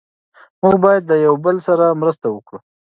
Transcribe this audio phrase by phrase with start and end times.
[0.61, 2.57] موږ باید د یو بل سره مرسته وکړو.